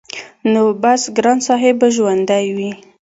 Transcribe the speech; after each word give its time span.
نو 0.51 0.61
بس 0.83 1.01
ګران 1.17 1.37
صاحب 1.47 1.75
به 1.81 1.87
ژوندی 1.95 2.45
وي- 2.55 2.73